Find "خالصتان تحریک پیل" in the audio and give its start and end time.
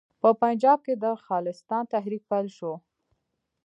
1.25-2.47